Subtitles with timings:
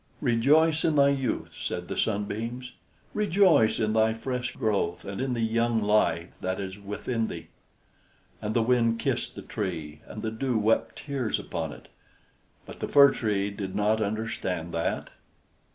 [0.19, 2.71] "Rejoice in thy youth," said the Sunbeams;
[3.13, 7.49] "rejoice in thy fresh growth, and in the young life that is within thee."
[8.41, 11.87] And the Wind kissed the Tree, and the Dew wept tears upon it;
[12.65, 15.11] but the Fir Tree did not understand that.